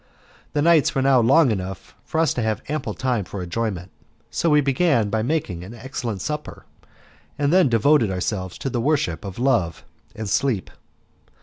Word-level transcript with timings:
The 0.53 0.63
nights 0.63 0.95
were 0.95 1.03
now 1.03 1.19
long 1.19 1.51
enough 1.51 1.93
for 2.03 2.19
us 2.19 2.33
to 2.33 2.41
have 2.41 2.63
ample 2.69 2.95
time 2.95 3.23
for 3.23 3.43
enjoyment, 3.43 3.91
so 4.31 4.49
we 4.49 4.59
began 4.59 5.11
by 5.11 5.21
making 5.21 5.63
an 5.63 5.75
excellent 5.75 6.23
supper, 6.23 6.65
and 7.37 7.53
then 7.53 7.69
devoted 7.69 8.09
ourselves 8.09 8.57
to 8.57 8.71
the 8.71 8.81
worship 8.81 9.23
of 9.23 9.37
Love 9.37 9.85
and 10.15 10.27
Sleep. 10.27 10.71